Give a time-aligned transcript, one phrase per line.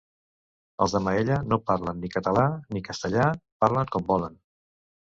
[0.85, 3.31] Els de Maella no parlen ni català ni castellà:
[3.67, 4.45] parlen com volen.